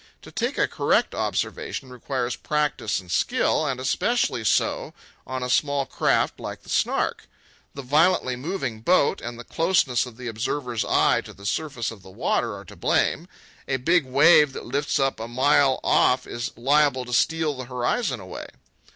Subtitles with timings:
[0.23, 4.95] To take a correct observation requires practice and skill, and especially so
[5.27, 7.27] on a small craft like the Snark.
[7.75, 12.01] The violently moving boat and the closeness of the observer's eye to the surface of
[12.01, 13.27] the water are to blame.
[13.67, 18.19] A big wave that lifts up a mile off is liable to steal the horizon
[18.19, 18.47] away.